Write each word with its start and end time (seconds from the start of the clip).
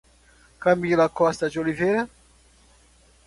Camila 0.59 1.07
Costa 1.09 1.47
de 1.47 1.59
Oliveira 1.59 2.09